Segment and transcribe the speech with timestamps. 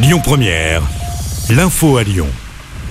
[0.00, 0.80] Lyon Première,
[1.50, 2.28] l'info à Lyon.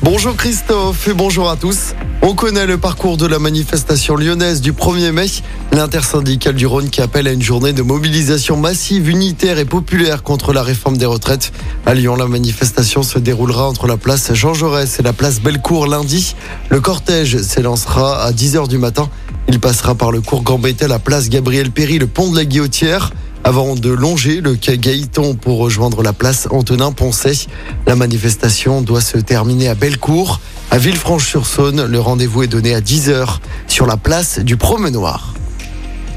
[0.03, 1.93] Bonjour Christophe et bonjour à tous.
[2.21, 5.27] On connaît le parcours de la manifestation lyonnaise du 1er mai,
[5.71, 10.51] l'intersyndicale du Rhône qui appelle à une journée de mobilisation massive, unitaire et populaire contre
[10.51, 11.53] la réforme des retraites.
[11.85, 15.87] À Lyon, la manifestation se déroulera entre la place Jean Jaurès et la place Bellecour
[15.87, 16.35] lundi.
[16.67, 19.09] Le cortège s'élancera à 10h du matin.
[19.47, 23.11] Il passera par le cours Gambetta, la place Gabriel Péry, le pont de la Guillotière
[23.47, 27.47] avant de longer le quai Gaëton pour rejoindre la place Antonin Poncet.
[27.85, 30.41] La manifestation doit se terminer à Bellecour.
[30.69, 33.37] À Villefranche-sur-Saône, le rendez-vous est donné à 10h
[33.69, 35.33] sur la place du Promenoir.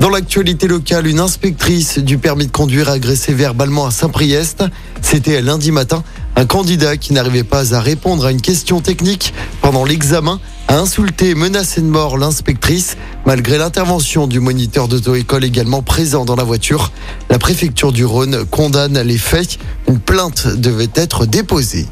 [0.01, 4.65] Dans l'actualité locale, une inspectrice du permis de conduire a agressé verbalement à Saint-Priest.
[5.01, 6.03] C'était lundi matin.
[6.35, 11.35] Un candidat qui n'arrivait pas à répondre à une question technique pendant l'examen a insulté
[11.35, 16.93] menacé de mort l'inspectrice malgré l'intervention du moniteur d'auto-école également présent dans la voiture.
[17.29, 19.59] La préfecture du Rhône condamne les faits.
[19.89, 21.89] Une plainte devait être déposée.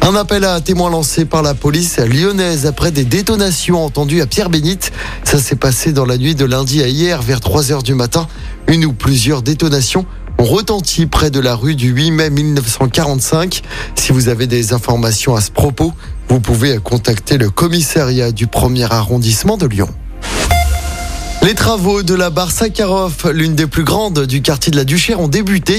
[0.00, 4.90] Un appel à témoins lancé par la police lyonnaise après des détonations entendues à Pierre-Bénite.
[5.22, 8.26] Ça s'est passé dans la nuit de lundi à hier vers 3 heures du matin.
[8.66, 10.04] Une ou plusieurs détonations
[10.38, 13.62] ont retenti près de la rue du 8 mai 1945.
[13.94, 15.92] Si vous avez des informations à ce propos,
[16.28, 19.88] vous pouvez contacter le commissariat du premier arrondissement de Lyon.
[21.44, 25.20] Les travaux de la barre Sakharov, l'une des plus grandes du quartier de la Duchère,
[25.20, 25.78] ont débuté.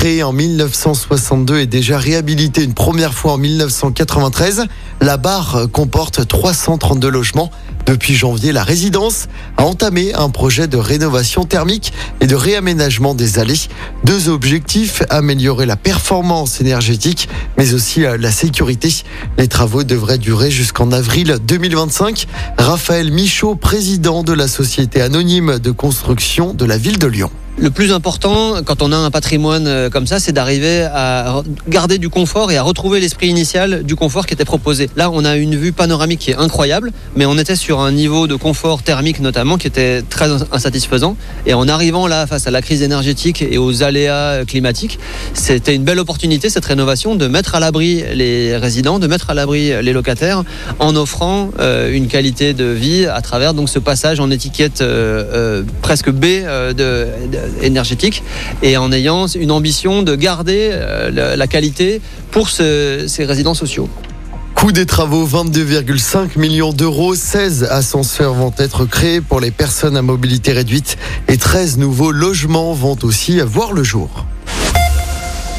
[0.00, 4.64] Créée en 1962 et déjà réhabilitée une première fois en 1993,
[5.02, 7.50] la barre comporte 332 logements.
[7.84, 9.28] Depuis janvier, la résidence
[9.58, 13.60] a entamé un projet de rénovation thermique et de réaménagement des allées.
[14.04, 17.28] Deux objectifs, améliorer la performance énergétique,
[17.58, 18.90] mais aussi euh, la sécurité.
[19.36, 22.26] Les travaux devraient durer jusqu'en avril 2025.
[22.56, 27.30] Raphaël Michaud, président de la société anonyme de construction de la ville de Lyon.
[27.62, 31.98] Le plus important, quand on a un patrimoine euh, comme ça, c'est d'arriver à garder
[31.98, 34.88] du confort et à retrouver l'esprit initial du confort qui était proposé.
[34.96, 38.26] Là, on a une vue panoramique qui est incroyable, mais on était sur un niveau
[38.26, 41.18] de confort thermique notamment qui était très insatisfaisant.
[41.44, 44.98] Et en arrivant là, face à la crise énergétique et aux aléas climatiques,
[45.34, 49.34] c'était une belle opportunité, cette rénovation, de mettre à l'abri les résidents, de mettre à
[49.34, 50.44] l'abri les locataires,
[50.78, 55.62] en offrant euh, une qualité de vie à travers donc ce passage en étiquette euh,
[55.82, 57.06] presque B de
[57.62, 58.22] énergétique
[58.62, 62.00] et en ayant une ambition de garder euh, la qualité
[62.30, 63.88] pour ces résidents sociaux.
[64.54, 67.14] Coût des travaux 22,5 millions d'euros.
[67.14, 72.74] 16 ascenseurs vont être créés pour les personnes à mobilité réduite et 13 nouveaux logements
[72.74, 74.26] vont aussi voir le jour.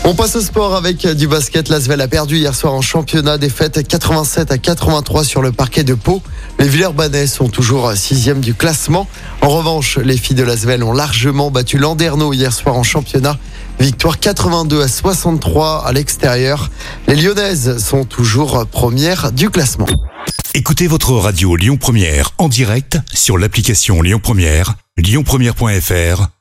[0.04, 1.70] On passe au sport avec du basket.
[1.70, 3.38] L'Asvel a perdu hier soir en championnat.
[3.38, 6.24] Défaite 87 à 83 sur le parquet de Pau.
[6.58, 9.08] Les Villers-Banais sont toujours sixième du classement.
[9.42, 13.38] En revanche, les filles de l'Asvel ont largement battu Landerneau hier soir en championnat.
[13.80, 16.72] Victoire 82 à 63 à l'extérieur.
[17.08, 19.88] Les Lyonnaises sont toujours premières du classement.
[20.56, 26.41] Écoutez votre radio Lyon Première en direct sur l'application Lyon Première, lyonpremière.fr